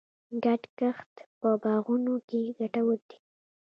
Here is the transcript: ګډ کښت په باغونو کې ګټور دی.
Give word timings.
ګډ 0.43 0.61
کښت 0.79 1.13
په 1.39 1.49
باغونو 1.61 2.15
کې 2.27 2.41
ګټور 2.59 2.99
دی. 3.09 3.17